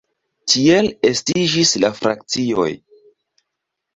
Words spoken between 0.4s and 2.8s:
Tiel estiĝis la frakcioj.